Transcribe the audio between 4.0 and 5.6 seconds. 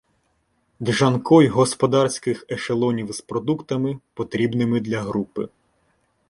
потрібними для групи.